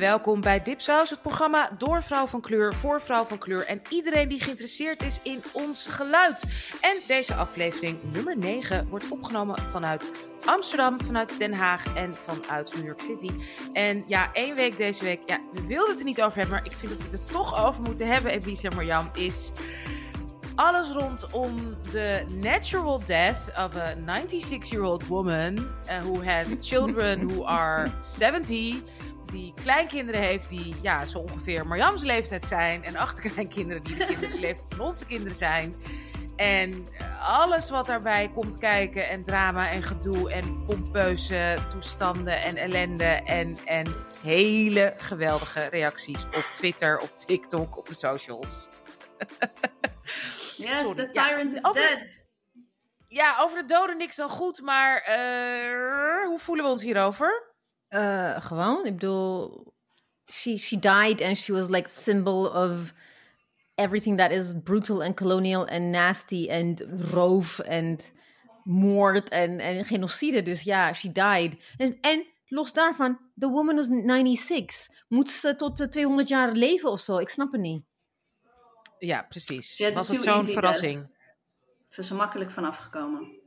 welkom 0.00 0.40
bij 0.40 0.62
Dipsaus, 0.62 1.10
het 1.10 1.22
programma 1.22 1.70
door 1.78 2.02
vrouw 2.02 2.26
van 2.26 2.40
kleur, 2.40 2.74
voor 2.74 3.00
vrouw 3.00 3.24
van 3.24 3.38
kleur 3.38 3.66
en 3.66 3.82
iedereen 3.88 4.28
die 4.28 4.40
geïnteresseerd 4.40 5.02
is 5.02 5.20
in 5.22 5.42
ons 5.52 5.86
geluid. 5.86 6.44
En 6.80 6.96
deze 7.06 7.34
aflevering, 7.34 8.12
nummer 8.12 8.38
9, 8.38 8.86
wordt 8.88 9.08
opgenomen 9.10 9.58
vanuit 9.70 10.10
Amsterdam, 10.44 11.00
vanuit 11.00 11.38
Den 11.38 11.52
Haag 11.52 11.94
en 11.94 12.14
vanuit 12.14 12.74
New 12.76 12.84
York 12.84 13.00
City. 13.00 13.30
En 13.72 14.04
ja, 14.06 14.32
één 14.32 14.54
week 14.54 14.76
deze 14.76 15.04
week, 15.04 15.20
ja, 15.26 15.40
we 15.52 15.66
wilden 15.66 15.90
het 15.90 15.98
er 15.98 16.04
niet 16.04 16.22
over 16.22 16.38
hebben, 16.38 16.56
maar 16.56 16.66
ik 16.66 16.72
vind 16.72 16.92
dat 16.92 17.02
we 17.02 17.16
het 17.16 17.20
er 17.20 17.32
toch 17.32 17.66
over 17.66 17.82
moeten 17.82 18.06
hebben. 18.06 18.32
En 18.32 18.74
Marjam 18.74 19.10
is 19.14 19.52
alles 20.54 20.88
rondom 20.88 21.76
de 21.90 22.24
natural 22.28 23.02
death 23.06 23.48
of 23.58 23.76
a 23.76 23.94
96-year-old 23.94 25.06
woman 25.06 25.58
uh, 25.58 26.02
who 26.02 26.22
has 26.22 26.56
children 26.60 27.28
who 27.28 27.44
are 27.44 27.92
70 28.00 28.82
die 29.30 29.54
kleinkinderen 29.62 30.20
heeft 30.20 30.48
die 30.48 30.74
ja, 30.82 31.04
zo 31.04 31.18
ongeveer 31.18 31.66
Marjams 31.66 32.02
leeftijd 32.02 32.44
zijn. 32.44 32.84
En 32.84 32.96
achterkleinkinderen 32.96 33.82
die 33.82 33.96
de 33.96 34.06
kinderen 34.06 34.38
leeftijd 34.38 34.74
van 34.74 34.86
onze 34.86 35.06
kinderen 35.06 35.36
zijn. 35.36 35.74
En 36.36 36.86
alles 37.20 37.70
wat 37.70 37.86
daarbij 37.86 38.30
komt 38.34 38.58
kijken 38.58 39.08
en 39.08 39.24
drama 39.24 39.70
en 39.70 39.82
gedoe 39.82 40.30
en 40.32 40.64
pompeuze 40.64 41.58
toestanden 41.70 42.42
en 42.42 42.56
ellende 42.56 43.04
en, 43.24 43.58
en 43.64 43.86
hele 44.22 44.94
geweldige 44.98 45.60
reacties 45.60 46.24
op 46.24 46.46
Twitter, 46.54 46.98
op 46.98 47.18
TikTok, 47.18 47.78
op 47.78 47.88
de 47.88 47.94
socials. 47.94 48.68
Yes, 50.56 50.78
Sorry. 50.78 50.94
the 50.94 51.10
tyrant 51.10 51.54
is 51.54 51.62
dead. 51.62 52.18
Ja, 53.08 53.36
over 53.40 53.58
de 53.58 53.64
doden 53.64 53.96
niks 53.96 54.16
dan 54.16 54.28
goed, 54.28 54.60
maar 54.60 55.06
uh, 55.08 56.26
hoe 56.26 56.38
voelen 56.38 56.64
we 56.64 56.70
ons 56.70 56.82
hierover? 56.82 57.49
Uh, 57.90 58.40
gewoon, 58.40 58.86
ik 58.86 58.92
bedoel, 58.92 59.72
she, 60.32 60.56
she 60.56 60.78
died 60.78 61.22
and 61.22 61.36
she 61.36 61.52
was 61.52 61.68
like 61.68 61.88
symbol 61.88 62.46
of 62.46 62.92
everything 63.74 64.18
that 64.18 64.32
is 64.32 64.54
brutal 64.62 65.02
and 65.02 65.16
colonial 65.16 65.66
and 65.66 65.90
nasty 65.90 66.50
and 66.50 66.82
roof 67.12 67.58
en 67.58 67.98
moord 68.64 69.28
en, 69.28 69.60
en 69.60 69.84
genocide. 69.84 70.42
Dus 70.42 70.62
ja, 70.62 70.92
she 70.92 71.12
died. 71.12 71.74
En, 71.76 71.98
en 72.00 72.26
los 72.46 72.72
daarvan, 72.72 73.18
the 73.38 73.48
woman 73.48 73.76
was 73.76 73.86
96. 73.86 74.88
Moet 75.08 75.30
ze 75.30 75.56
tot 75.56 75.92
200 75.92 76.28
jaar 76.28 76.52
leven 76.52 76.90
of 76.90 77.00
zo? 77.00 77.18
Ik 77.18 77.28
snap 77.28 77.52
het 77.52 77.60
niet. 77.60 77.82
Ja, 78.98 79.22
precies. 79.22 79.76
Yeah, 79.76 79.94
was 79.94 80.08
het 80.08 80.20
zo'n 80.20 80.42
verrassing? 80.42 81.18
Ze 81.88 82.00
is 82.00 82.10
er 82.10 82.16
makkelijk 82.16 82.50
vanaf 82.50 82.76
gekomen. 82.76 83.38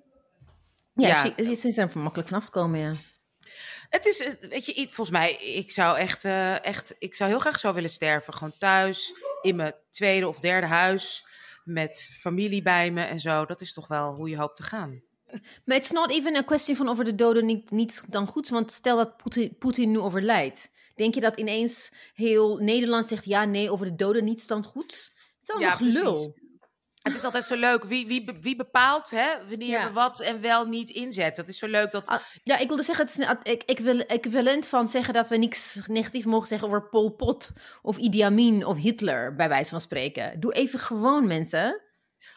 Ja, 0.93 1.07
ja. 1.07 1.43
Ze, 1.43 1.55
ze 1.55 1.67
is 1.67 1.77
er 1.77 1.99
makkelijk 1.99 2.27
vanaf 2.27 2.45
gekomen, 2.45 2.79
ja. 2.79 2.93
Het 3.93 4.05
is, 4.05 4.35
weet 4.49 4.65
je, 4.65 4.73
volgens 4.73 5.09
mij, 5.09 5.33
ik 5.33 5.71
zou 5.71 5.97
echt, 5.97 6.23
uh, 6.23 6.65
echt, 6.65 6.95
ik 6.99 7.15
zou 7.15 7.29
heel 7.29 7.39
graag 7.39 7.59
zo 7.59 7.73
willen 7.73 7.89
sterven. 7.89 8.33
Gewoon 8.33 8.57
thuis, 8.57 9.13
in 9.41 9.55
mijn 9.55 9.73
tweede 9.89 10.27
of 10.27 10.39
derde 10.39 10.67
huis, 10.67 11.25
met 11.63 12.09
familie 12.19 12.61
bij 12.61 12.91
me 12.91 13.03
en 13.03 13.19
zo. 13.19 13.45
Dat 13.45 13.61
is 13.61 13.73
toch 13.73 13.87
wel 13.87 14.13
hoe 14.13 14.29
je 14.29 14.37
hoopt 14.37 14.55
te 14.55 14.63
gaan. 14.63 15.01
Maar 15.65 15.77
it's 15.77 15.91
not 15.91 16.11
even 16.11 16.35
a 16.35 16.41
question 16.41 16.75
van 16.75 16.89
over 16.89 17.05
de 17.05 17.15
doden 17.15 17.45
niet, 17.45 17.71
niet 17.71 18.03
dan 18.09 18.27
goed. 18.27 18.49
Want 18.49 18.71
stel 18.71 18.97
dat 18.97 19.17
Poetin 19.59 19.91
nu 19.91 19.99
overlijdt. 19.99 20.71
Denk 20.95 21.13
je 21.13 21.21
dat 21.21 21.37
ineens 21.37 21.91
heel 22.13 22.57
Nederland 22.57 23.07
zegt 23.07 23.25
ja, 23.25 23.45
nee, 23.45 23.71
over 23.71 23.85
de 23.85 23.95
doden 23.95 24.23
niets 24.23 24.47
dan 24.47 24.63
goed? 24.63 25.11
Het 25.39 25.41
is 25.43 25.49
allemaal 25.49 25.87
ja, 25.87 26.01
lul. 26.01 26.35
Het 27.03 27.15
is 27.15 27.23
altijd 27.23 27.43
zo 27.43 27.55
leuk. 27.55 27.83
Wie, 27.83 28.07
wie, 28.07 28.37
wie 28.41 28.55
bepaalt 28.55 29.09
hè, 29.09 29.47
wanneer 29.49 29.87
we 29.87 29.93
wat 29.93 30.19
en 30.19 30.41
wel 30.41 30.65
niet 30.65 30.89
inzet? 30.89 31.35
Dat 31.35 31.47
is 31.47 31.57
zo 31.57 31.67
leuk 31.67 31.91
dat... 31.91 32.07
Ah, 32.07 32.19
ja, 32.43 32.57
ik 32.57 32.67
wilde 32.67 32.83
zeggen, 32.83 33.05
het 33.05 33.19
is 33.19 33.51
ik, 33.51 33.63
ik 33.63 33.79
wil 33.79 33.99
equivalent 33.99 34.67
van 34.67 34.87
zeggen 34.87 35.13
dat 35.13 35.27
we 35.27 35.37
niks 35.37 35.79
negatief 35.87 36.25
mogen 36.25 36.47
zeggen 36.47 36.67
over 36.67 36.89
Pol 36.89 37.09
Pot 37.09 37.51
of 37.81 37.97
Idi 37.97 38.21
Amin 38.21 38.65
of 38.65 38.77
Hitler, 38.77 39.35
bij 39.35 39.49
wijze 39.49 39.69
van 39.69 39.81
spreken. 39.81 40.39
Doe 40.39 40.53
even 40.53 40.79
gewoon, 40.79 41.27
mensen. 41.27 41.81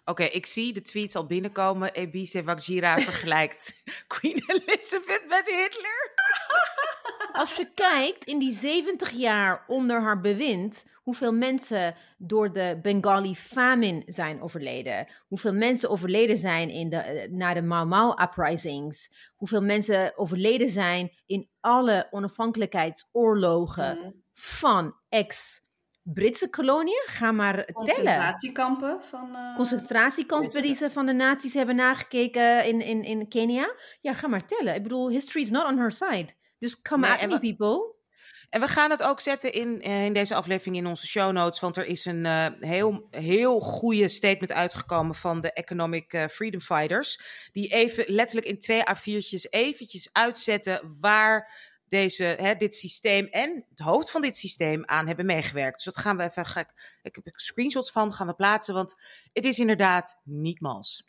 Oké, 0.05 0.25
ik 0.25 0.47
zie 0.47 0.73
de 0.73 0.83
tweets 0.83 1.17
al 1.17 1.27
binnenkomen. 1.27 1.93
Ebise 1.93 2.43
Wagjira 2.43 3.01
vergelijkt 3.11 3.83
Queen 4.07 4.43
Elizabeth 4.47 5.25
met 5.29 5.47
Hitler. 5.47 6.13
Als 7.33 7.57
je 7.57 7.71
kijkt 7.75 8.25
in 8.25 8.39
die 8.39 8.51
70 8.51 9.11
jaar 9.11 9.65
onder 9.67 10.01
haar 10.01 10.21
bewind, 10.21 10.85
hoeveel 11.07 11.33
mensen 11.33 11.95
door 12.19 12.53
de 12.53 12.79
Bengali 12.83 13.35
famine 13.35 14.03
zijn 14.07 14.43
overleden. 14.43 15.07
Hoeveel 15.29 15.53
mensen 15.53 15.91
overleden 15.91 16.37
zijn 16.37 16.71
in 16.71 16.89
de, 16.89 16.97
eh, 16.97 17.31
na 17.31 17.55
de 17.55 17.63
Mau 17.63 17.87
Mau 17.87 18.23
uprisings. 18.23 19.11
Hoeveel 19.37 19.63
mensen 19.63 20.19
overleden 20.19 20.71
zijn 20.71 21.13
in 21.27 21.49
alle 21.61 22.07
onafhankelijkheidsoorlogen 22.11 23.99
mm. 23.99 24.23
van 24.35 24.95
ex- 25.09 25.65
Britse 26.13 26.51
koloniën, 26.51 27.03
ga 27.07 27.33
maar 27.33 27.55
tellen. 27.55 27.75
Concentratiekampen 27.75 28.99
van... 29.03 29.29
Uh, 29.37 29.57
Concentratiekampen 29.57 30.63
die 30.63 30.75
ze 30.75 30.91
van 30.91 31.07
de 31.07 31.13
nazi's 31.13 31.55
hebben 31.55 31.77
nagekeken 31.77 32.65
in, 32.65 32.81
in, 32.81 33.03
in 33.03 33.29
Kenia. 33.29 33.75
Ja, 34.01 34.13
ga 34.13 34.29
maar 34.29 34.47
tellen. 34.47 34.75
Ik 34.75 34.83
bedoel, 34.83 35.11
history 35.11 35.43
is 35.43 35.51
not 35.51 35.67
on 35.67 35.79
her 35.79 35.91
side. 35.91 36.29
Dus 36.59 36.83
come 36.83 37.07
nee, 37.09 37.19
at 37.19 37.29
me, 37.29 37.41
people. 37.41 37.95
En 38.51 38.61
we 38.61 38.69
gaan 38.69 38.91
het 38.91 39.03
ook 39.03 39.21
zetten 39.21 39.53
in, 39.53 39.83
eh, 39.83 40.05
in 40.05 40.13
deze 40.13 40.35
aflevering 40.35 40.77
in 40.77 40.87
onze 40.87 41.07
show 41.07 41.33
notes. 41.33 41.61
Want 41.61 41.77
er 41.77 41.87
is 41.87 42.05
een 42.05 42.25
uh, 42.25 42.47
heel, 42.61 43.07
heel 43.11 43.61
goede 43.61 44.09
statement 44.09 44.53
uitgekomen 44.53 45.15
van 45.15 45.41
de 45.41 45.53
Economic 45.53 46.13
uh, 46.13 46.25
Freedom 46.27 46.61
Fighters. 46.61 47.21
Die 47.53 47.69
even 47.69 48.05
letterlijk 48.07 48.47
in 48.47 48.59
twee 48.59 48.81
A4'tjes 48.81 49.51
eventjes 49.51 50.09
uitzetten 50.13 50.97
waar 51.01 51.51
deze, 51.89 52.25
hè, 52.25 52.55
dit 52.55 52.75
systeem 52.75 53.27
en 53.27 53.65
het 53.69 53.79
hoofd 53.79 54.11
van 54.11 54.23
dit 54.23 54.37
systeem 54.37 54.85
aan 54.85 55.07
hebben 55.07 55.27
meegewerkt. 55.27 55.85
Dus 55.85 55.95
dat 55.95 56.03
gaan 56.03 56.17
we 56.17 56.23
even, 56.23 56.47
ga 56.47 56.61
ik, 56.61 56.99
ik 57.03 57.15
heb 57.15 57.29
screenshots 57.37 57.91
van, 57.91 58.13
gaan 58.13 58.27
we 58.27 58.35
plaatsen. 58.35 58.75
Want 58.75 58.97
het 59.33 59.45
is 59.45 59.59
inderdaad 59.59 60.21
niet 60.25 60.61
mals. 60.61 61.05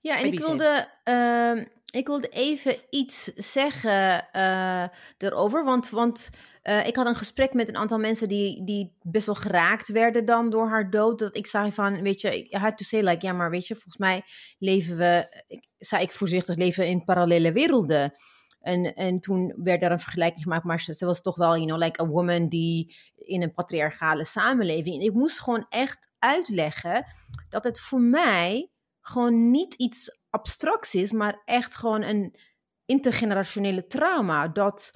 Ja, 0.00 0.16
en 0.18 0.32
ik 0.32 0.40
wilde, 0.40 0.88
uh, 1.04 1.64
ik 1.90 2.06
wilde 2.06 2.28
even 2.28 2.74
iets 2.90 3.24
zeggen 3.34 4.28
uh, 4.36 4.84
erover. 5.18 5.64
Want, 5.64 5.90
want 5.90 6.30
uh, 6.62 6.86
ik 6.86 6.96
had 6.96 7.06
een 7.06 7.14
gesprek 7.14 7.52
met 7.52 7.68
een 7.68 7.76
aantal 7.76 7.98
mensen 7.98 8.28
die, 8.28 8.64
die 8.64 8.96
best 9.02 9.26
wel 9.26 9.34
geraakt 9.34 9.88
werden 9.88 10.24
dan 10.24 10.50
door 10.50 10.68
haar 10.68 10.90
dood. 10.90 11.18
Dat 11.18 11.36
ik 11.36 11.46
zei 11.46 11.72
van, 11.72 12.02
weet 12.02 12.20
je, 12.20 12.48
I 12.48 12.56
had 12.56 12.78
to 12.78 12.84
say 12.84 13.00
like, 13.00 13.26
ja, 13.26 13.32
maar 13.32 13.50
weet 13.50 13.66
je, 13.66 13.74
volgens 13.74 13.96
mij 13.96 14.22
leven 14.58 14.96
we, 14.96 15.44
ik, 15.46 15.68
zei 15.78 16.02
ik 16.02 16.12
voorzichtig, 16.12 16.56
leven 16.56 16.86
in 16.86 17.04
parallele 17.04 17.52
werelden. 17.52 18.14
En, 18.60 18.94
en 18.94 19.20
toen 19.20 19.54
werd 19.56 19.82
er 19.82 19.92
een 19.92 20.00
vergelijking 20.00 20.42
gemaakt, 20.42 20.64
maar 20.64 20.80
ze 20.80 21.06
was 21.06 21.22
toch 21.22 21.36
wel, 21.36 21.54
you 21.54 21.66
know, 21.66 21.82
like 21.82 22.02
a 22.02 22.06
woman 22.06 22.48
die 22.48 22.96
in 23.14 23.42
een 23.42 23.54
patriarchale 23.54 24.24
samenleving. 24.24 24.94
En 24.94 25.06
ik 25.06 25.12
moest 25.12 25.40
gewoon 25.40 25.66
echt 25.68 26.10
uitleggen 26.18 27.06
dat 27.48 27.64
het 27.64 27.80
voor 27.80 28.00
mij 28.00 28.70
gewoon 29.00 29.50
niet 29.50 29.74
iets 29.74 30.17
abstracts 30.30 30.94
is, 30.94 31.12
maar 31.12 31.42
echt 31.44 31.74
gewoon 31.74 32.02
een 32.02 32.36
intergenerationele 32.84 33.86
trauma. 33.86 34.48
Dat, 34.48 34.92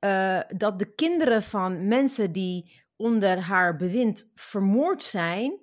uh, 0.00 0.40
dat 0.56 0.78
de 0.78 0.94
kinderen 0.94 1.42
van 1.42 1.88
mensen 1.88 2.32
die 2.32 2.82
onder 2.96 3.38
haar 3.38 3.76
bewind 3.76 4.30
vermoord 4.34 5.02
zijn, 5.02 5.60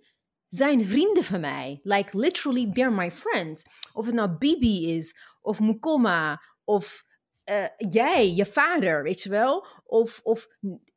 zijn 0.48 0.86
vrienden 0.86 1.24
van 1.24 1.40
mij. 1.40 1.80
Like 1.84 2.18
literally, 2.18 2.72
they're 2.72 2.92
my 2.92 3.12
friends. 3.12 3.64
Of 3.94 4.06
het 4.06 4.16
nou 4.16 4.30
Bibi 4.38 4.98
is, 4.98 5.16
of 5.42 5.60
Mukoma, 5.60 6.42
of 6.64 7.06
uh, 7.46 7.66
jij, 7.78 8.34
je 8.34 8.46
vader, 8.46 9.04
weet 9.04 9.22
je 9.22 9.30
wel? 9.30 9.66
Of, 9.84 10.20
of 10.24 10.48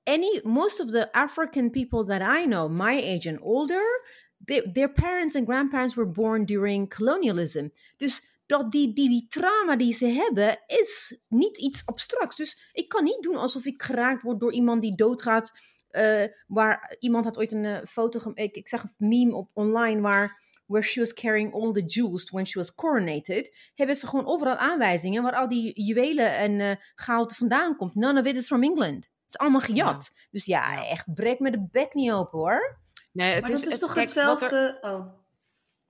any, 0.03 0.41
most 0.43 0.81
of 0.81 0.91
the 0.91 1.13
African 1.13 1.71
people 1.71 2.05
that 2.05 2.39
I 2.39 2.47
know, 2.47 2.71
my 2.71 3.15
age 3.15 3.29
and 3.29 3.41
older, 3.41 4.07
they, 4.45 4.71
their 4.73 4.93
parents 4.93 5.37
and 5.37 5.47
grandparents 5.47 5.95
were 5.95 6.11
born 6.11 6.45
during 6.45 6.95
colonialism. 6.95 7.69
Dus 7.97 8.33
dat 8.47 8.73
die, 8.73 8.93
die, 8.93 9.09
die 9.09 9.27
trauma 9.29 9.77
die 9.77 9.93
ze 9.93 10.07
hebben, 10.07 10.59
is 10.67 11.19
niet 11.29 11.59
iets 11.59 11.87
abstracts. 11.87 12.37
Dus 12.37 12.71
ik 12.73 12.89
kan 12.89 13.05
niet 13.05 13.23
doen 13.23 13.37
alsof 13.37 13.65
ik 13.65 13.83
geraakt 13.83 14.23
word 14.23 14.41
door 14.41 14.53
iemand 14.53 14.83
die 14.83 14.95
doodgaat. 14.95 15.53
Uh, 15.91 16.25
waar 16.47 16.97
iemand 16.99 17.25
had 17.25 17.39
ooit 17.39 17.53
een 17.53 17.65
uh, 17.65 17.79
foto. 17.89 18.31
Ik, 18.35 18.57
ik 18.57 18.69
zag 18.69 18.83
een 18.83 19.09
meme 19.09 19.35
op 19.35 19.51
online 19.53 20.01
waar. 20.01 20.43
Where 20.67 20.87
she 20.87 21.01
was 21.01 21.13
carrying 21.13 21.55
all 21.55 21.73
the 21.73 21.85
jewels 21.85 22.31
when 22.31 22.47
she 22.47 22.59
was 22.59 22.75
coronated. 22.75 23.57
Hebben 23.75 23.97
ze 23.97 24.07
gewoon 24.07 24.27
overal 24.27 24.57
aanwijzingen 24.57 25.23
waar 25.23 25.35
al 25.35 25.49
die 25.49 25.83
juwelen 25.83 26.37
en 26.37 26.61
uh, 26.61 26.71
goud 26.95 27.33
vandaan 27.33 27.77
komt. 27.77 27.95
None 27.95 28.21
of 28.21 28.27
it 28.27 28.37
is 28.37 28.47
from 28.47 28.63
England. 28.63 28.95
Het 28.95 29.29
is 29.29 29.39
allemaal 29.39 29.61
gejat. 29.61 30.11
Dus 30.31 30.45
ja, 30.45 30.89
echt 30.89 31.15
breek 31.15 31.39
me 31.39 31.51
de 31.51 31.69
bek 31.71 31.95
niet 31.95 32.13
open 32.13 32.39
hoor. 32.39 32.79
Nee, 33.15 33.35
het 33.35 33.43
maar 33.43 33.51
is, 33.51 33.59
dat 33.59 33.67
is 33.67 33.73
het, 33.73 33.81
toch 33.81 33.93
kijk, 33.93 34.07
hetzelfde. 34.07 34.79
Oh, 34.81 35.15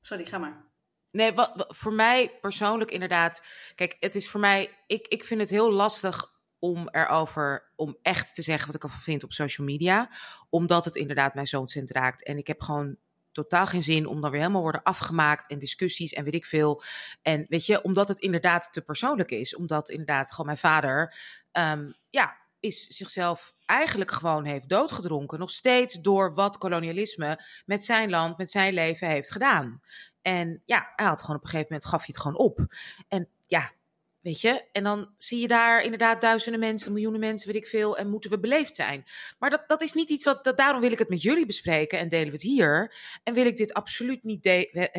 sorry, 0.00 0.24
ga 0.24 0.38
maar. 0.38 0.64
Nee, 1.10 1.32
wat, 1.32 1.64
voor 1.68 1.92
mij 1.92 2.38
persoonlijk 2.40 2.90
inderdaad. 2.90 3.42
Kijk, 3.74 3.96
het 4.00 4.14
is 4.14 4.28
voor 4.28 4.40
mij. 4.40 4.78
Ik, 4.86 5.08
ik 5.08 5.24
vind 5.24 5.40
het 5.40 5.50
heel 5.50 5.72
lastig 5.72 6.32
om 6.58 6.88
erover. 6.88 7.72
om 7.76 7.96
echt 8.02 8.34
te 8.34 8.42
zeggen 8.42 8.66
wat 8.66 8.76
ik 8.76 8.82
ervan 8.82 9.00
vind 9.00 9.24
op 9.24 9.32
social 9.32 9.66
media. 9.66 10.10
Omdat 10.50 10.84
het 10.84 10.94
inderdaad 10.94 11.34
mijn 11.34 11.46
zoon 11.46 11.68
raakt. 11.84 12.24
En 12.24 12.38
ik 12.38 12.46
heb 12.46 12.60
gewoon 12.60 12.96
totaal 13.32 13.66
geen 13.66 13.82
zin 13.82 14.06
om 14.06 14.20
dan 14.20 14.30
weer 14.30 14.40
helemaal 14.40 14.62
worden 14.62 14.82
afgemaakt 14.82 15.50
en 15.50 15.58
discussies 15.58 16.12
en 16.12 16.24
weet 16.24 16.34
ik 16.34 16.46
veel. 16.46 16.82
En 17.22 17.46
weet 17.48 17.66
je, 17.66 17.82
omdat 17.82 18.08
het 18.08 18.18
inderdaad 18.18 18.72
te 18.72 18.82
persoonlijk 18.82 19.30
is. 19.30 19.56
Omdat 19.56 19.90
inderdaad 19.90 20.30
gewoon 20.30 20.46
mijn 20.46 20.58
vader. 20.58 21.14
Um, 21.52 21.94
ja, 22.10 22.36
is 22.64 22.86
zichzelf 22.86 23.54
eigenlijk 23.66 24.10
gewoon 24.10 24.44
heeft 24.44 24.68
doodgedronken. 24.68 25.38
Nog 25.38 25.50
steeds 25.50 25.94
door 25.94 26.34
wat 26.34 26.58
kolonialisme 26.58 27.40
met 27.66 27.84
zijn 27.84 28.10
land, 28.10 28.38
met 28.38 28.50
zijn 28.50 28.74
leven 28.74 29.08
heeft 29.08 29.30
gedaan. 29.30 29.82
En 30.22 30.62
ja, 30.64 30.92
hij 30.96 31.06
had 31.06 31.20
gewoon 31.20 31.36
op 31.36 31.42
een 31.42 31.48
gegeven 31.48 31.72
moment 31.72 31.90
gaf 31.90 31.98
hij 31.98 32.08
het 32.08 32.20
gewoon 32.20 32.38
op. 32.38 32.66
En 33.08 33.28
ja, 33.46 33.72
weet 34.20 34.40
je, 34.40 34.64
en 34.72 34.84
dan 34.84 35.14
zie 35.16 35.40
je 35.40 35.48
daar 35.48 35.82
inderdaad 35.82 36.20
duizenden 36.20 36.60
mensen, 36.60 36.92
miljoenen 36.92 37.20
mensen, 37.20 37.52
weet 37.52 37.62
ik 37.62 37.66
veel, 37.66 37.96
en 37.96 38.10
moeten 38.10 38.30
we 38.30 38.38
beleefd 38.38 38.74
zijn. 38.74 39.04
Maar 39.38 39.50
dat, 39.50 39.64
dat 39.66 39.82
is 39.82 39.92
niet 39.92 40.10
iets 40.10 40.24
wat, 40.24 40.44
dat, 40.44 40.56
daarom 40.56 40.80
wil 40.80 40.92
ik 40.92 40.98
het 40.98 41.08
met 41.08 41.22
jullie 41.22 41.46
bespreken 41.46 41.98
en 41.98 42.08
delen 42.08 42.26
we 42.26 42.32
het 42.32 42.42
hier. 42.42 42.94
En 43.22 43.34
wil 43.34 43.46
ik 43.46 43.56
dit 43.56 43.74
absoluut 43.74 44.24
niet 44.24 44.42
delen, 44.42 44.92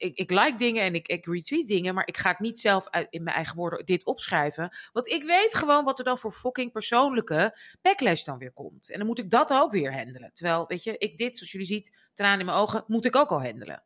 ik, 0.00 0.16
ik 0.16 0.30
like 0.30 0.54
dingen 0.56 0.82
en 0.82 0.94
ik, 0.94 1.08
ik 1.08 1.26
retweet 1.26 1.66
dingen, 1.66 1.94
maar 1.94 2.06
ik 2.06 2.16
ga 2.16 2.30
het 2.30 2.38
niet 2.38 2.58
zelf 2.58 2.88
in 3.10 3.22
mijn 3.22 3.36
eigen 3.36 3.56
woorden 3.56 3.86
dit 3.86 4.06
opschrijven. 4.06 4.70
Want 4.92 5.08
ik 5.08 5.22
weet 5.22 5.54
gewoon 5.54 5.84
wat 5.84 5.98
er 5.98 6.04
dan 6.04 6.18
voor 6.18 6.32
fucking 6.32 6.72
persoonlijke 6.72 7.58
backlash 7.82 8.22
dan 8.22 8.38
weer 8.38 8.52
komt. 8.52 8.90
En 8.90 8.98
dan 8.98 9.06
moet 9.06 9.18
ik 9.18 9.30
dat 9.30 9.50
ook 9.50 9.72
weer 9.72 9.94
handelen. 9.94 10.32
Terwijl, 10.32 10.64
weet 10.66 10.84
je, 10.84 10.98
ik 10.98 11.16
dit, 11.16 11.36
zoals 11.36 11.52
jullie 11.52 11.66
ziet, 11.66 11.96
tranen 12.14 12.40
in 12.40 12.46
mijn 12.46 12.58
ogen, 12.58 12.84
moet 12.86 13.04
ik 13.04 13.16
ook 13.16 13.30
al 13.30 13.42
handelen. 13.42 13.82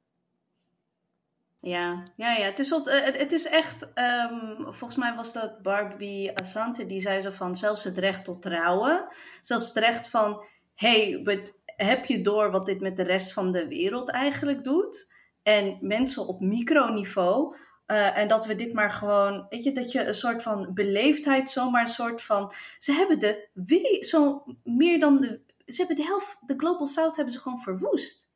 Ja, 1.60 2.02
ja, 2.16 2.32
ja. 2.32 2.44
Het, 2.44 2.58
is, 2.58 2.70
het, 2.70 3.16
het 3.16 3.32
is 3.32 3.46
echt, 3.46 3.92
ehm, 3.94 4.62
volgens 4.62 4.96
mij 4.96 5.14
was 5.14 5.32
dat 5.32 5.62
Barbie 5.62 6.38
Asante, 6.38 6.86
die 6.86 7.00
zei 7.00 7.20
zo 7.20 7.30
van, 7.30 7.56
zelfs 7.56 7.84
het 7.84 7.98
recht 7.98 8.24
tot 8.24 8.42
trouwen, 8.42 9.08
zelfs 9.40 9.66
het 9.66 9.76
recht 9.76 10.08
van, 10.08 10.44
hey, 10.74 11.22
heb 11.64 12.04
je 12.04 12.22
door 12.22 12.50
wat 12.50 12.66
dit 12.66 12.80
met 12.80 12.96
de 12.96 13.02
rest 13.02 13.32
van 13.32 13.52
de 13.52 13.68
wereld 13.68 14.10
eigenlijk 14.10 14.64
doet? 14.64 15.12
En 15.44 15.78
mensen 15.80 16.26
op 16.26 16.40
microniveau, 16.40 17.56
uh, 17.86 18.18
en 18.18 18.28
dat 18.28 18.46
we 18.46 18.54
dit 18.54 18.72
maar 18.72 18.90
gewoon, 18.90 19.46
weet 19.48 19.62
je, 19.62 19.72
dat 19.72 19.92
je 19.92 20.04
een 20.06 20.14
soort 20.14 20.42
van 20.42 20.74
beleefdheid, 20.74 21.50
zomaar 21.50 21.82
een 21.82 21.88
soort 21.88 22.22
van, 22.22 22.52
ze 22.78 22.92
hebben 22.92 23.18
de, 23.18 23.98
zo 24.00 24.44
meer 24.62 24.98
dan 24.98 25.20
de, 25.20 25.40
ze 25.66 25.76
hebben 25.76 25.96
de 25.96 26.04
helft, 26.04 26.38
de 26.40 26.54
Global 26.56 26.86
South 26.86 27.16
hebben 27.16 27.34
ze 27.34 27.40
gewoon 27.40 27.60
verwoest. 27.60 28.28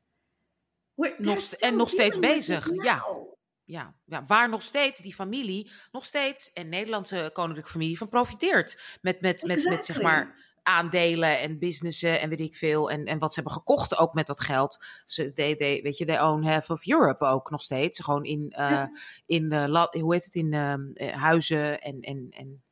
Nog, 1.16 1.38
en 1.38 1.76
nog 1.76 1.88
steeds 1.88 2.18
bezig, 2.18 2.82
ja. 2.82 3.06
Ja, 3.64 3.94
ja, 4.04 4.24
waar 4.24 4.48
nog 4.48 4.62
steeds 4.62 4.98
die 4.98 5.14
familie, 5.14 5.70
nog 5.92 6.04
steeds, 6.04 6.52
en 6.52 6.68
Nederlandse 6.68 7.30
koninklijke 7.32 7.70
familie 7.70 7.98
van 7.98 8.08
profiteert. 8.08 8.98
Met, 9.02 9.20
met, 9.20 9.42
met, 9.42 9.64
met 9.64 9.84
zeg 9.84 10.02
maar 10.02 10.36
aandelen 10.62 11.38
en 11.38 11.58
businessen 11.58 12.20
en 12.20 12.28
weet 12.28 12.40
ik 12.40 12.56
veel. 12.56 12.90
En, 12.90 13.04
en 13.04 13.18
wat 13.18 13.32
ze 13.32 13.40
hebben 13.40 13.58
gekocht 13.58 13.98
ook 13.98 14.14
met 14.14 14.26
dat 14.26 14.40
geld. 14.40 14.84
Ze, 15.04 15.30
weet 15.82 15.98
je, 15.98 16.04
they 16.04 16.20
own 16.20 16.42
half 16.42 16.70
of 16.70 16.86
Europe 16.86 17.24
ook 17.24 17.50
nog 17.50 17.62
steeds. 17.62 18.00
Gewoon 18.00 18.24
in, 18.24 18.54
uh, 18.58 18.84
in 19.26 19.52
uh, 19.52 19.84
hoe 19.90 20.12
heet 20.12 20.24
het, 20.24 20.34
in 20.34 20.52
uh, 20.52 21.12
huizen 21.12 21.80
en, 21.80 22.00
en, 22.00 22.26
en 22.30 22.62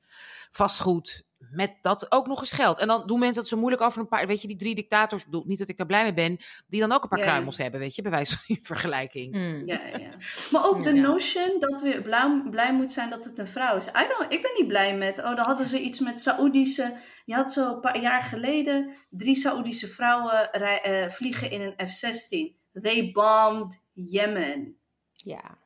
vastgoed 0.51 1.25
met 1.51 1.73
dat 1.81 2.13
ook 2.13 2.27
nog 2.27 2.41
eens 2.41 2.51
geld. 2.51 2.79
En 2.79 2.87
dan 2.87 3.07
doen 3.07 3.19
mensen 3.19 3.41
dat 3.41 3.49
zo 3.49 3.57
moeilijk 3.57 3.83
over 3.83 4.01
een 4.01 4.09
paar, 4.09 4.27
weet 4.27 4.41
je, 4.43 4.49
die 4.49 4.57
drie 4.57 4.75
dictators, 4.75 5.25
bedoel, 5.25 5.45
niet 5.47 5.59
dat 5.59 5.69
ik 5.69 5.77
daar 5.77 5.87
blij 5.87 6.03
mee 6.03 6.15
ben, 6.15 6.39
die 6.67 6.81
dan 6.81 6.93
ook 6.93 7.03
een 7.03 7.09
paar 7.09 7.19
kruimels 7.19 7.57
hebben, 7.57 7.81
weet 7.81 7.95
je, 7.95 8.03
bij 8.03 8.11
wijze 8.11 8.39
van 8.39 8.59
vergelijking. 8.73 9.35
Mm. 9.35 9.63
Ja, 9.67 9.81
ja. 9.87 10.11
Maar 10.53 10.67
ook 10.67 10.85
de 10.85 10.93
notion 10.93 11.61
dat 11.61 11.83
we 11.83 12.03
blij, 12.03 12.43
blij 12.51 12.73
moeten 12.73 12.95
zijn 12.95 13.11
dat 13.11 13.25
het 13.25 13.39
een 13.39 13.47
vrouw 13.47 13.77
is. 13.77 13.87
I 13.87 14.07
don't, 14.09 14.33
ik 14.33 14.43
ben 14.43 14.53
niet 14.57 14.69
blij 14.69 14.97
met, 14.97 15.19
oh, 15.19 15.37
dan 15.37 15.47
hadden 15.47 15.67
ze 15.67 15.81
iets 15.81 16.01
met 16.01 16.21
Saoedische, 16.21 16.97
je 17.25 17.35
had 17.35 17.53
zo 17.53 17.75
een 17.75 17.81
paar 17.81 18.01
jaar 18.01 18.23
geleden 18.23 18.95
drie 19.11 19.37
Saoedische 19.37 19.89
vrouwen 19.89 20.51
uh, 20.53 21.09
vliegen 21.09 21.51
in 21.51 21.61
een 21.61 21.89
F-16. 21.89 22.65
They 22.83 23.11
bombed 23.13 23.83
Yemen. 23.93 24.77
Ja. 25.13 25.59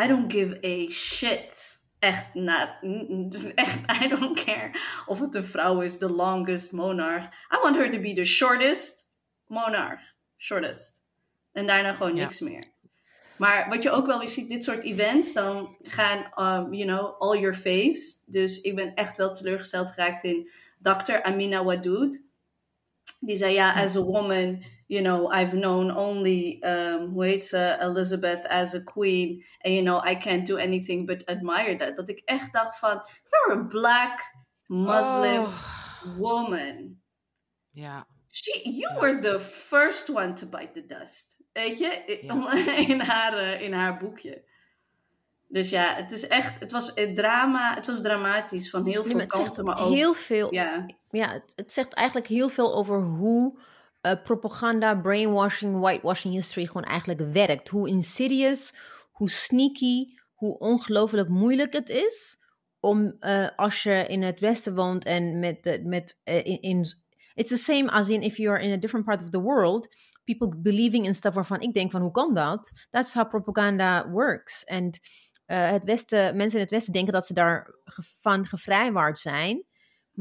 I 0.00 0.08
don't 0.08 0.32
give 0.32 0.58
a 0.64 0.90
shit 0.90 1.81
echt, 2.02 2.34
nou, 2.34 2.68
echt, 3.54 3.78
I 4.02 4.08
don't 4.08 4.44
care 4.44 4.70
of 5.06 5.20
het 5.20 5.34
een 5.34 5.44
vrouw 5.44 5.80
is, 5.80 5.98
the 5.98 6.10
longest 6.10 6.72
monarch. 6.72 7.24
I 7.24 7.58
want 7.62 7.76
her 7.76 7.90
to 7.90 8.00
be 8.00 8.12
the 8.12 8.24
shortest 8.24 9.08
monarch. 9.46 10.00
Shortest. 10.36 11.00
En 11.52 11.66
daarna 11.66 11.92
gewoon 11.92 12.14
niks 12.14 12.40
meer. 12.40 12.64
Maar 13.36 13.68
wat 13.68 13.82
je 13.82 13.90
ook 13.90 14.06
wel 14.06 14.18
weer 14.18 14.28
ziet, 14.28 14.48
dit 14.48 14.64
soort 14.64 14.82
events, 14.82 15.32
dan 15.32 15.76
gaan, 15.82 16.18
um, 16.18 16.74
you 16.74 16.84
know, 16.84 17.20
all 17.20 17.38
your 17.38 17.54
faves. 17.54 18.22
Dus 18.26 18.60
ik 18.60 18.74
ben 18.74 18.94
echt 18.94 19.16
wel 19.16 19.32
teleurgesteld 19.32 19.90
geraakt 19.90 20.24
in 20.24 20.50
Dr. 20.78 21.22
Amina 21.22 21.64
Wadoud. 21.64 22.20
Die 23.20 23.36
zei, 23.36 23.54
ja, 23.54 23.82
as 23.82 23.96
a 23.96 24.00
woman, 24.00 24.64
you 24.92 25.00
know, 25.00 25.26
I've 25.28 25.54
known 25.54 25.90
only, 25.90 26.62
um, 26.62 27.12
hoe 27.12 27.24
heet 27.24 27.44
ze, 27.44 27.76
Elizabeth 27.80 28.46
as 28.46 28.74
a 28.74 28.80
queen. 28.80 29.44
And, 29.64 29.74
you 29.74 29.82
know, 29.82 29.98
I 30.04 30.14
can't 30.14 30.46
do 30.46 30.58
anything 30.58 31.06
but 31.06 31.24
admire 31.28 31.76
that. 31.76 31.96
Dat 31.96 32.08
ik 32.08 32.22
echt 32.24 32.52
dacht 32.52 32.78
van, 32.78 33.02
you're 33.30 33.60
a 33.60 33.64
black 33.64 34.34
Muslim 34.66 35.42
oh. 35.42 36.18
woman. 36.18 37.00
Ja. 37.70 38.06
She, 38.30 38.60
you 38.64 39.00
were 39.00 39.20
the 39.20 39.40
first 39.40 40.08
one 40.10 40.34
to 40.34 40.46
bite 40.46 40.72
the 40.74 40.86
dust. 40.86 41.36
Weet 41.52 41.78
je, 41.78 42.04
in, 42.88 43.00
haar, 43.00 43.38
eh, 43.38 43.60
in 43.60 43.72
haar 43.72 43.98
boekje. 43.98 44.44
Dus 45.48 45.70
ja, 45.70 45.94
het 45.94 46.12
is 46.12 46.26
echt, 46.26 46.60
het 46.60 46.72
was 46.72 46.90
het 46.94 47.16
drama, 47.16 47.74
het 47.74 47.86
was 47.86 48.02
dramatisch 48.02 48.70
van 48.70 48.86
heel 48.86 49.04
veel 49.04 49.26
kanten, 49.26 49.64
maar 49.64 49.80
ook... 49.80 49.94
Heel 49.94 50.14
veel, 50.14 50.54
ja. 50.54 50.86
ja, 51.10 51.42
het 51.54 51.72
zegt 51.72 51.92
eigenlijk 51.92 52.26
heel 52.26 52.48
veel 52.48 52.74
over 52.74 53.02
hoe 53.02 53.58
uh, 54.02 54.12
propaganda, 54.24 54.94
brainwashing, 54.94 55.80
whitewashing 55.80 56.34
history 56.34 56.66
gewoon 56.66 56.84
eigenlijk 56.84 57.20
werkt. 57.32 57.68
Hoe 57.68 57.88
insidious, 57.88 58.74
hoe 59.10 59.30
sneaky, 59.30 60.14
hoe 60.34 60.58
ongelooflijk 60.58 61.28
moeilijk 61.28 61.72
het 61.72 61.88
is 61.88 62.40
om 62.80 63.16
uh, 63.20 63.48
als 63.56 63.82
je 63.82 64.04
in 64.08 64.22
het 64.22 64.40
westen 64.40 64.74
woont 64.74 65.04
en 65.04 65.38
met, 65.38 65.80
met 65.84 66.18
uh, 66.24 66.44
in, 66.44 66.86
it's 67.34 67.50
the 67.50 67.56
same 67.56 67.90
as 67.90 68.08
in 68.08 68.22
if 68.22 68.36
you 68.36 68.50
are 68.50 68.64
in 68.64 68.72
a 68.72 68.76
different 68.76 69.06
part 69.06 69.22
of 69.22 69.30
the 69.30 69.40
world, 69.40 69.88
people 70.24 70.56
believing 70.56 71.06
in 71.06 71.14
stuff 71.14 71.34
waarvan 71.34 71.60
ik 71.60 71.74
denk 71.74 71.90
van 71.90 72.00
hoe 72.00 72.10
kan 72.10 72.34
dat? 72.34 72.72
That's 72.90 73.14
how 73.14 73.28
propaganda 73.28 74.10
works. 74.10 74.64
En 74.64 75.00
het 75.46 75.84
westen, 75.84 76.36
mensen 76.36 76.58
in 76.58 76.64
het 76.64 76.70
westen 76.70 76.92
denken 76.92 77.12
dat 77.12 77.26
ze 77.26 77.34
daarvan 77.34 78.46
gevrijwaard 78.46 79.18
zijn. 79.18 79.64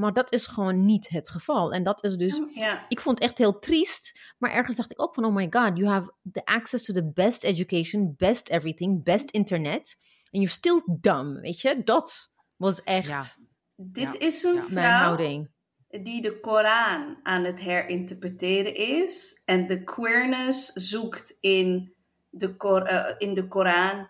Maar 0.01 0.13
dat 0.13 0.33
is 0.33 0.47
gewoon 0.47 0.85
niet 0.85 1.09
het 1.09 1.29
geval. 1.29 1.71
En 1.73 1.83
dat 1.83 2.03
is 2.03 2.15
dus, 2.15 2.39
oh, 2.39 2.73
ik 2.87 2.99
vond 2.99 3.19
het 3.19 3.27
echt 3.27 3.37
heel 3.37 3.59
triest. 3.59 4.33
Maar 4.37 4.51
ergens 4.51 4.77
dacht 4.77 4.91
ik 4.91 5.01
ook 5.01 5.13
van, 5.13 5.25
oh 5.25 5.35
my 5.35 5.47
god, 5.49 5.77
you 5.77 5.87
have 5.87 6.13
the 6.31 6.45
access 6.45 6.83
to 6.83 6.93
the 6.93 7.11
best 7.13 7.43
education, 7.43 8.13
best 8.17 8.49
everything, 8.49 9.03
best 9.03 9.29
internet. 9.29 9.97
And 10.31 10.43
you're 10.43 10.47
still 10.47 10.81
dumb, 10.99 11.41
weet 11.41 11.61
je? 11.61 11.81
Dat 11.83 12.33
was 12.57 12.83
echt 12.83 13.07
ja. 13.07 13.23
Dit 13.75 14.17
is 14.17 14.43
een 14.43 14.63
vrouw 14.63 15.15
die 15.91 16.21
de 16.21 16.39
Koran 16.39 17.19
aan 17.23 17.43
het 17.43 17.59
herinterpreteren 17.59 18.75
is. 18.75 19.41
En 19.45 19.67
de 19.67 19.83
queerness 19.83 20.71
zoekt 20.73 21.37
in 21.39 21.93
de, 22.29 22.55
uh, 22.57 23.15
in 23.17 23.33
de 23.33 23.47
Koran 23.47 24.09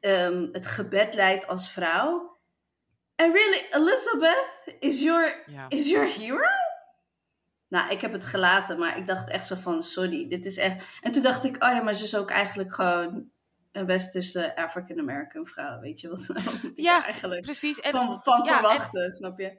um, 0.00 0.48
het 0.52 0.66
gebed 0.66 1.14
leidt 1.14 1.46
als 1.46 1.70
vrouw. 1.70 2.37
And 3.18 3.34
really, 3.34 3.66
Elizabeth 3.70 4.76
is 4.80 5.02
your, 5.02 5.44
is 5.68 5.88
your 5.88 6.06
hero? 6.06 6.48
Nou, 7.68 7.90
ik 7.90 8.00
heb 8.00 8.12
het 8.12 8.24
gelaten, 8.24 8.78
maar 8.78 8.98
ik 8.98 9.06
dacht 9.06 9.28
echt 9.28 9.46
zo 9.46 9.54
van, 9.54 9.82
sorry, 9.82 10.28
dit 10.28 10.46
is 10.46 10.56
echt... 10.56 10.84
En 11.00 11.12
toen 11.12 11.22
dacht 11.22 11.44
ik, 11.44 11.54
oh 11.64 11.70
ja, 11.70 11.82
maar 11.82 11.94
ze 11.94 12.04
is 12.04 12.16
ook 12.16 12.30
eigenlijk 12.30 12.74
gewoon 12.74 13.30
een 13.72 13.86
westerse 13.86 14.56
African-American 14.56 15.46
vrouw, 15.46 15.80
weet 15.80 16.00
je 16.00 16.08
wat? 16.08 16.32
ja, 16.74 17.04
eigenlijk 17.04 17.42
precies. 17.42 17.80
En, 17.80 17.90
van 17.90 18.20
van 18.22 18.46
verwachten, 18.46 19.12
snap 19.12 19.38
je? 19.38 19.58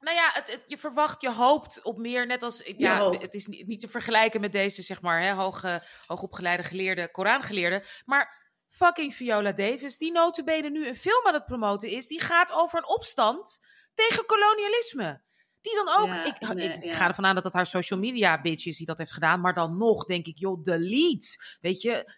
Nou 0.00 0.16
ja, 0.16 0.30
het, 0.32 0.64
je 0.66 0.78
verwacht, 0.78 1.20
je 1.20 1.30
hoopt 1.30 1.82
op 1.82 1.98
meer, 1.98 2.26
net 2.26 2.42
als, 2.42 2.62
ja, 2.76 3.10
het 3.10 3.34
is 3.34 3.46
niet, 3.46 3.66
niet, 3.66 3.80
te 3.80 3.88
vergelijken 3.88 4.40
met 4.40 4.52
deze, 4.52 4.82
zeg 4.82 5.02
maar, 5.02 5.22
hè, 5.22 5.32
hoge, 5.32 5.80
hoogopgeleide 6.06 6.62
geleerde, 6.62 7.10
Korangeleerde, 7.10 7.82
maar 8.04 8.49
fucking 8.70 9.14
Viola 9.14 9.52
Davis, 9.52 9.98
die 9.98 10.12
notabene 10.12 10.70
nu 10.70 10.88
een 10.88 10.96
film 10.96 11.26
aan 11.26 11.34
het 11.34 11.44
promoten 11.44 11.88
is, 11.88 12.06
die 12.06 12.20
gaat 12.20 12.52
over 12.52 12.78
een 12.78 12.88
opstand 12.88 13.60
tegen 13.94 14.26
kolonialisme. 14.26 15.22
Die 15.60 15.74
dan 15.74 15.88
ook, 15.88 16.26
ik, 16.26 16.82
ik 16.82 16.92
ga 16.92 17.06
ervan 17.06 17.26
aan 17.26 17.34
dat 17.34 17.44
dat 17.44 17.52
haar 17.52 17.66
social 17.66 17.98
media 17.98 18.40
bitch 18.40 18.66
is 18.66 18.76
die 18.76 18.86
dat 18.86 18.98
heeft 18.98 19.12
gedaan, 19.12 19.40
maar 19.40 19.54
dan 19.54 19.78
nog 19.78 20.04
denk 20.04 20.26
ik, 20.26 20.38
joh, 20.38 20.62
delete. 20.62 21.56
Weet 21.60 21.82
je, 21.82 22.12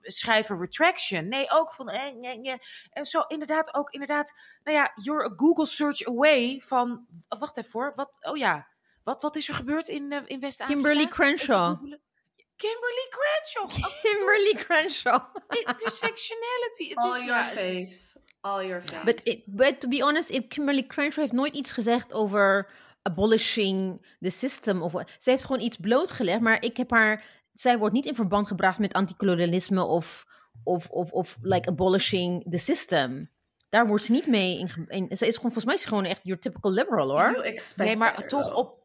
schrijf 0.00 0.48
een 0.48 0.60
retraction. 0.60 1.28
Nee, 1.28 1.50
ook 1.50 1.72
van, 1.72 1.88
eh, 1.88 2.14
nee, 2.14 2.38
nee. 2.38 2.58
en 2.90 3.04
zo 3.04 3.20
inderdaad 3.20 3.74
ook, 3.74 3.90
inderdaad, 3.90 4.32
nou 4.62 4.76
ja, 4.76 4.92
you're 4.94 5.24
a 5.24 5.32
Google 5.36 5.66
search 5.66 6.06
away 6.06 6.60
van, 6.60 7.06
wacht 7.38 7.56
even 7.56 7.70
voor, 7.70 7.92
wat, 7.94 8.12
oh 8.20 8.36
ja, 8.36 8.68
wat, 9.04 9.22
wat 9.22 9.36
is 9.36 9.48
er 9.48 9.54
gebeurd 9.54 9.88
in, 9.88 10.12
uh, 10.12 10.22
in 10.24 10.40
West-Afrika? 10.40 10.80
Kimberly 10.80 11.08
Crenshaw. 11.08 11.78
Kimberly 12.58 13.06
Crenshaw. 13.10 13.90
Kimberly 14.02 14.54
Crenshaw. 14.64 15.20
Intersectionality. 15.50 16.90
It 16.90 16.98
All 16.98 17.14
is, 17.14 17.24
your 17.24 17.44
face. 17.44 18.16
All 18.40 18.62
your 18.62 18.80
face. 18.80 19.04
But, 19.04 19.20
it, 19.24 19.42
but 19.46 19.80
to 19.80 19.88
be 19.88 20.02
honest, 20.02 20.30
Kimberly 20.48 20.86
Crenshaw 20.86 21.20
heeft 21.20 21.32
nooit 21.32 21.54
iets 21.54 21.72
gezegd 21.72 22.12
over 22.12 22.70
abolishing 23.02 24.06
the 24.20 24.30
system. 24.30 24.82
Of, 24.82 24.92
ze 25.18 25.30
heeft 25.30 25.44
gewoon 25.44 25.62
iets 25.62 25.76
blootgelegd, 25.76 26.40
maar 26.40 26.62
ik 26.62 26.76
heb 26.76 26.90
haar... 26.90 27.24
Zij 27.52 27.78
wordt 27.78 27.94
niet 27.94 28.06
in 28.06 28.14
verband 28.14 28.46
gebracht 28.46 28.78
met 28.78 28.92
anticolonialisme 28.92 29.84
of, 29.84 30.26
of, 30.64 30.88
of, 30.88 31.10
of 31.10 31.36
like 31.42 31.68
abolishing 31.68 32.50
the 32.50 32.58
system. 32.58 33.30
Daar 33.68 33.86
wordt 33.86 34.04
ze 34.04 34.12
niet 34.12 34.26
mee 34.26 34.58
in, 34.58 34.68
in. 34.88 35.16
Ze 35.16 35.26
is 35.26 35.36
gewoon, 35.36 35.52
volgens 35.52 35.64
mij 35.64 35.74
is 35.74 35.80
ze 35.80 35.88
gewoon 35.88 36.04
echt 36.04 36.24
your 36.24 36.40
typical 36.40 36.72
liberal 36.72 37.10
hoor. 37.10 37.52
Nee, 37.76 37.96
maar 37.96 38.26
toch 38.26 38.54
op, 38.54 38.75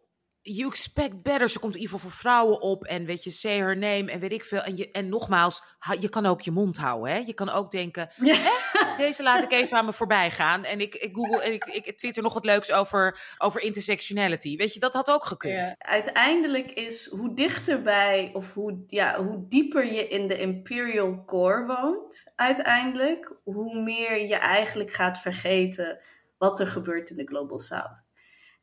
you 0.44 0.68
expect 0.68 1.22
better. 1.22 1.50
Ze 1.50 1.60
komt 1.60 1.76
in 1.76 1.80
ieder 1.82 1.96
geval 1.96 2.10
voor 2.10 2.20
vrouwen 2.20 2.62
op 2.62 2.84
en 2.84 3.06
weet 3.06 3.24
je, 3.24 3.30
say 3.30 3.58
her 3.58 3.78
name 3.78 4.12
en 4.12 4.20
weet 4.20 4.32
ik 4.32 4.44
veel. 4.44 4.62
En, 4.62 4.78
je, 4.78 4.92
en 4.92 5.10
nogmaals, 5.10 5.64
je 6.00 6.10
kan 6.10 6.26
ook 6.26 6.42
je 6.42 6.52
mond 6.52 6.78
houden. 6.78 7.14
Hè? 7.14 7.18
Je 7.18 7.34
kan 7.34 7.50
ook 7.50 7.72
denken, 7.72 8.10
hè, 8.16 8.50
deze 8.98 9.24
laat 9.24 9.44
ik 9.44 9.52
even 9.52 9.78
aan 9.78 9.86
me 9.86 9.94
voorbij 9.94 10.32
gaan. 10.32 10.64
En 10.64 10.80
ik, 10.80 10.96
ik 10.96 11.16
google 11.16 11.44
en 11.44 11.54
ik, 11.54 11.66
ik 11.66 11.98
twitter 11.98 12.24
nog 12.24 12.34
wat 12.34 12.46
leuks 12.46 12.72
over, 12.72 13.34
over 13.38 13.62
intersectionality. 13.62 14.58
Weet 14.58 14.74
je, 14.74 14.80
dat 14.80 14.94
had 14.94 15.12
ook 15.12 15.26
gekund. 15.26 15.76
Uiteindelijk 15.78 16.72
is 16.72 17.10
hoe 17.10 17.34
dichterbij 17.36 18.30
of 18.34 18.54
hoe, 18.54 18.84
ja, 18.88 19.24
hoe 19.24 19.46
dieper 19.48 19.94
je 19.94 20.08
in 20.08 20.28
de 20.28 20.40
imperial 20.40 21.24
core 21.26 21.66
woont, 21.66 22.24
uiteindelijk, 22.36 23.34
hoe 23.44 23.82
meer 23.82 24.28
je 24.28 24.36
eigenlijk 24.36 24.94
gaat 24.94 25.20
vergeten 25.20 26.00
wat 26.38 26.60
er 26.60 26.68
gebeurt 26.68 27.10
in 27.10 27.16
de 27.16 27.28
Global 27.28 27.60
South. 27.60 28.01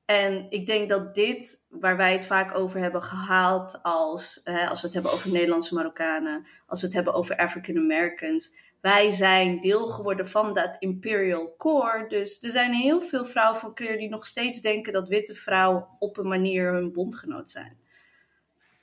En 0.09 0.47
ik 0.51 0.67
denk 0.67 0.89
dat 0.89 1.15
dit, 1.15 1.65
waar 1.69 1.97
wij 1.97 2.13
het 2.13 2.27
vaak 2.27 2.59
over 2.59 2.81
hebben 2.81 3.03
gehaald, 3.03 3.83
als, 3.83 4.45
als 4.45 4.81
we 4.81 4.87
het 4.87 4.95
hebben 4.95 5.13
over 5.13 5.31
Nederlandse 5.31 5.75
Marokkanen, 5.75 6.47
als 6.67 6.81
we 6.81 6.87
het 6.87 6.95
hebben 6.95 7.15
over 7.15 7.37
African 7.37 7.77
Americans, 7.77 8.57
wij 8.81 9.11
zijn 9.11 9.61
deel 9.61 9.87
geworden 9.87 10.29
van 10.29 10.55
dat 10.55 10.77
imperial 10.79 11.55
core. 11.57 12.07
Dus 12.09 12.43
er 12.43 12.51
zijn 12.51 12.73
heel 12.73 13.01
veel 13.01 13.25
vrouwen 13.25 13.61
van 13.61 13.75
kleur 13.75 13.99
die 13.99 14.09
nog 14.09 14.27
steeds 14.27 14.61
denken 14.61 14.93
dat 14.93 15.09
witte 15.09 15.35
vrouwen 15.35 15.87
op 15.99 16.17
een 16.17 16.29
manier 16.29 16.73
hun 16.73 16.93
bondgenoot 16.93 17.51
zijn. 17.51 17.79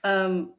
Um, 0.02 0.54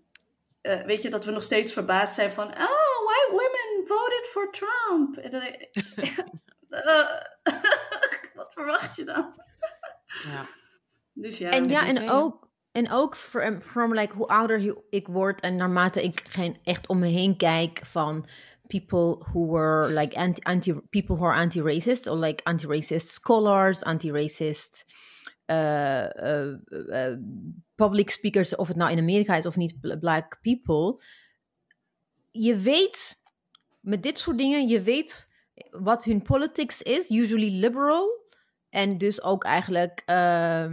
weet 0.63 1.03
je, 1.03 1.11
dat 1.11 1.25
we 1.25 1.31
nog 1.31 1.43
steeds 1.43 1.73
verbaasd 1.73 2.15
zijn 2.15 2.31
van, 2.31 2.47
oh, 2.47 3.05
white 3.05 3.29
women 3.31 3.87
voted 3.87 4.27
for 4.27 4.53
Trump. 4.53 5.19
uh, 5.19 7.09
wat 8.41 8.53
verwacht 8.53 8.97
je 8.97 9.05
dan? 9.05 9.45
Ja. 10.31 10.47
Dus 11.13 11.39
ja. 11.39 11.51
En 11.51 11.65
ja, 11.65 11.87
en 11.87 12.11
ook, 12.11 12.49
en 12.73 12.91
ook 12.91 13.17
from, 13.17 13.61
from 13.61 13.95
like, 13.95 14.15
hoe 14.15 14.27
ouder 14.27 14.77
ik 14.91 15.07
word 15.07 15.41
en 15.41 15.57
naarmate 15.57 16.03
ik 16.03 16.23
geen 16.27 16.59
echt 16.63 16.89
om 16.89 16.99
me 16.99 17.07
heen 17.07 17.37
kijk 17.37 17.81
van 17.85 18.29
people 18.67 19.25
who 19.33 19.47
were 19.47 19.89
like 19.89 20.17
anti, 20.17 20.41
anti 20.43 20.73
people 20.91 21.17
who 21.17 21.25
are 21.25 21.41
anti-racist 21.41 22.07
or 22.07 22.17
like 22.17 22.45
anti-racist 22.45 23.09
scholars, 23.09 23.83
anti-racist 23.83 24.85
uh, 25.51 26.09
uh, 26.17 26.55
uh, 26.71 27.17
public 27.75 28.11
speakers, 28.11 28.57
of 28.57 28.69
het 28.69 28.77
nou 28.77 28.91
in 28.91 28.99
Amerika 28.99 29.37
is 29.37 29.47
of 29.47 29.57
niet, 29.57 29.99
black 30.01 30.39
people. 30.43 31.01
Je 32.31 32.57
weet 32.57 33.23
met 33.81 34.03
dit 34.03 34.19
soort 34.19 34.39
dingen, 34.39 34.69
je 34.69 34.83
weet 34.83 35.29
wat 35.71 36.05
hun 36.05 36.23
politics 36.23 36.83
is, 36.83 37.11
usually 37.11 37.61
liberal. 37.61 38.25
En 38.77 38.99
dus 38.99 39.23
ook 39.23 39.45
eigenlijk 39.45 40.03
uh, 40.07 40.73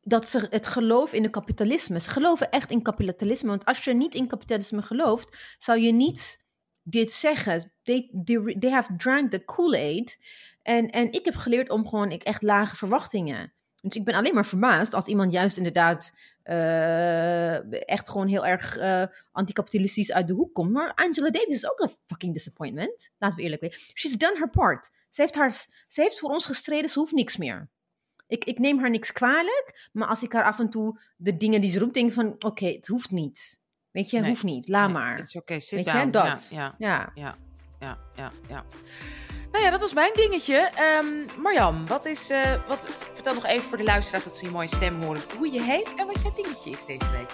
dat 0.00 0.28
ze 0.28 0.46
het 0.50 0.66
geloof 0.66 1.12
in 1.12 1.22
het 1.22 1.32
kapitalisme. 1.32 2.00
Ze 2.00 2.10
geloven 2.10 2.50
echt 2.50 2.70
in 2.70 2.82
kapitalisme. 2.82 3.48
Want 3.48 3.64
als 3.64 3.84
je 3.84 3.94
niet 3.94 4.14
in 4.14 4.26
kapitalisme 4.26 4.82
gelooft, 4.82 5.56
zou 5.58 5.80
je 5.80 5.92
niet 5.92 6.44
dit 6.82 7.12
zeggen. 7.12 7.72
They, 7.82 8.10
they, 8.24 8.56
they 8.58 8.70
have 8.70 8.96
drank 8.96 9.30
the 9.30 9.44
Kool-Aid. 9.44 10.18
En, 10.62 10.90
en 10.90 11.12
ik 11.12 11.24
heb 11.24 11.34
geleerd 11.34 11.70
om 11.70 11.88
gewoon 11.88 12.10
ik 12.10 12.22
echt 12.22 12.42
lage 12.42 12.76
verwachtingen. 12.76 13.54
Dus 13.88 13.96
ik 13.96 14.04
ben 14.04 14.14
alleen 14.14 14.34
maar 14.34 14.46
verbaasd 14.46 14.94
als 14.94 15.06
iemand 15.06 15.32
juist 15.32 15.56
inderdaad 15.56 16.12
uh, 16.44 17.88
echt 17.88 18.08
gewoon 18.08 18.26
heel 18.26 18.46
erg 18.46 18.78
uh, 18.78 19.02
anticapitalistisch 19.32 20.12
uit 20.12 20.26
de 20.26 20.32
hoek 20.32 20.54
komt. 20.54 20.72
Maar 20.72 20.92
Angela 20.94 21.30
Davis 21.30 21.54
is 21.54 21.70
ook 21.70 21.80
een 21.80 21.96
fucking 22.06 22.32
disappointment. 22.32 23.10
Laten 23.18 23.36
we 23.36 23.42
eerlijk 23.42 23.62
zijn. 23.64 23.74
She's 23.94 24.16
done 24.16 24.38
her 24.38 24.50
part. 24.50 24.90
Ze 25.10 25.20
heeft, 25.20 25.34
haar, 25.34 25.52
ze 25.88 26.00
heeft 26.00 26.18
voor 26.18 26.30
ons 26.30 26.46
gestreden, 26.46 26.90
ze 26.90 26.98
hoeft 26.98 27.12
niks 27.12 27.36
meer. 27.36 27.68
Ik, 28.26 28.44
ik 28.44 28.58
neem 28.58 28.78
haar 28.78 28.90
niks 28.90 29.12
kwalijk, 29.12 29.88
maar 29.92 30.08
als 30.08 30.22
ik 30.22 30.32
haar 30.32 30.44
af 30.44 30.58
en 30.58 30.70
toe 30.70 31.00
de 31.16 31.36
dingen 31.36 31.60
die 31.60 31.70
ze 31.70 31.78
roept, 31.78 31.94
denk 31.94 32.12
van 32.12 32.26
oké, 32.26 32.46
okay, 32.46 32.72
het 32.72 32.86
hoeft 32.86 33.10
niet. 33.10 33.60
Weet 33.90 34.10
je, 34.10 34.16
het 34.16 34.26
hoeft 34.26 34.42
niet, 34.42 34.68
laat 34.68 34.90
nee, 34.90 34.96
maar. 34.96 35.16
Het 35.16 35.26
is 35.26 35.36
oké, 35.36 35.52
okay, 35.52 35.66
Weet 35.70 35.84
down. 35.84 36.06
Je, 36.06 36.10
dat. 36.10 36.48
Ja, 36.50 36.74
ja, 36.78 37.12
ja, 37.14 37.36
ja, 37.80 37.98
ja, 38.14 38.32
ja. 38.48 38.64
Nou 39.56 39.68
ja, 39.68 39.74
dat 39.74 39.80
was 39.80 39.94
mijn 39.94 40.12
dingetje. 40.14 40.70
Um, 41.00 41.42
Marjan, 41.42 41.86
wat 41.86 42.04
is, 42.04 42.30
uh, 42.30 42.40
wat, 42.68 42.88
vertel 43.12 43.34
nog 43.34 43.46
even 43.46 43.68
voor 43.68 43.78
de 43.78 43.84
luisteraars 43.84 44.24
dat 44.24 44.36
ze 44.36 44.44
je 44.44 44.50
mooie 44.50 44.68
stem 44.68 45.02
horen 45.02 45.22
hoe 45.36 45.52
je 45.52 45.62
heet 45.62 45.94
en 45.96 46.06
wat 46.06 46.22
jouw 46.22 46.32
dingetje 46.34 46.70
is 46.70 46.84
deze 46.84 47.10
week. 47.10 47.32